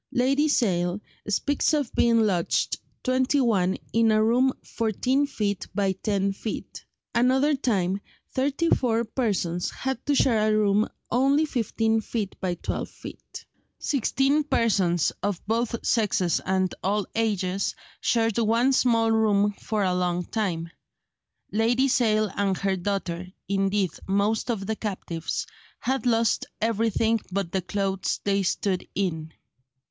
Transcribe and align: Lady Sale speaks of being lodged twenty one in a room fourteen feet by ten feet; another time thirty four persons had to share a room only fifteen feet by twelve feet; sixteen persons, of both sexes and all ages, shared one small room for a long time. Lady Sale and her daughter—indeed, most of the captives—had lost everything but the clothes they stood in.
Lady 0.13 0.47
Sale 0.47 0.99
speaks 1.27 1.73
of 1.75 1.93
being 1.93 2.21
lodged 2.21 2.79
twenty 3.03 3.39
one 3.39 3.77
in 3.93 4.11
a 4.11 4.23
room 4.23 4.51
fourteen 4.65 5.27
feet 5.27 5.67
by 5.75 5.91
ten 5.91 6.33
feet; 6.33 6.83
another 7.13 7.53
time 7.53 7.99
thirty 8.31 8.67
four 8.71 9.03
persons 9.03 9.69
had 9.69 10.03
to 10.07 10.15
share 10.15 10.49
a 10.51 10.57
room 10.57 10.89
only 11.11 11.45
fifteen 11.45 12.01
feet 12.01 12.35
by 12.39 12.55
twelve 12.55 12.89
feet; 12.89 13.45
sixteen 13.77 14.43
persons, 14.43 15.11
of 15.21 15.39
both 15.45 15.75
sexes 15.85 16.41
and 16.47 16.73
all 16.83 17.05
ages, 17.13 17.75
shared 17.99 18.39
one 18.39 18.73
small 18.73 19.11
room 19.11 19.53
for 19.59 19.83
a 19.83 19.93
long 19.93 20.25
time. 20.25 20.67
Lady 21.51 21.87
Sale 21.87 22.31
and 22.35 22.57
her 22.57 22.75
daughter—indeed, 22.75 23.91
most 24.07 24.49
of 24.49 24.65
the 24.65 24.75
captives—had 24.75 26.07
lost 26.07 26.47
everything 26.59 27.19
but 27.31 27.51
the 27.51 27.61
clothes 27.61 28.19
they 28.23 28.41
stood 28.41 28.87
in. 28.95 29.31